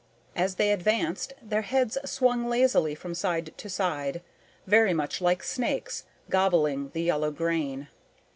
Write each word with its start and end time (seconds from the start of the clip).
As 0.35 0.55
they 0.55 0.71
advanced, 0.71 1.33
their 1.43 1.61
heads 1.61 1.95
swung 2.05 2.49
lazily 2.49 2.95
from 2.95 3.13
side 3.13 3.53
to 3.57 3.69
side, 3.69 4.23
very 4.65 4.95
much 4.95 5.21
like 5.21 5.43
snakes, 5.43 6.05
gobbling 6.27 6.89
the 6.95 7.03
yellow 7.03 7.29
grain. 7.29 7.87